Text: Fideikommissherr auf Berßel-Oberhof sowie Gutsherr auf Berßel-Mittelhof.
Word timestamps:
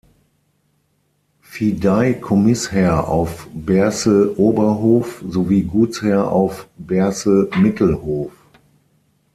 Fideikommissherr 1.41 3.07
auf 3.07 3.47
Berßel-Oberhof 3.53 5.23
sowie 5.29 5.61
Gutsherr 5.61 6.31
auf 6.31 6.67
Berßel-Mittelhof. 6.79 8.31